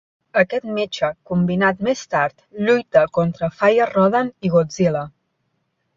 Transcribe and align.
Aquest 0.41 0.63
"mecha" 0.77 1.09
combinat 1.31 1.83
més 1.89 2.01
tard 2.15 2.35
lluita 2.69 3.03
contra 3.19 3.53
Fire 3.61 3.89
Rodan 3.93 4.33
i 4.49 4.53
Godzilla. 4.55 5.09